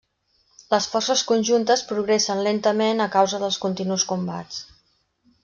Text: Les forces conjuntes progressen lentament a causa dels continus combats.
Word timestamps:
Les 0.73 0.87
forces 0.93 1.21
conjuntes 1.31 1.83
progressen 1.91 2.41
lentament 2.49 3.05
a 3.07 3.09
causa 3.17 3.43
dels 3.45 3.61
continus 3.67 4.09
combats. 4.15 4.61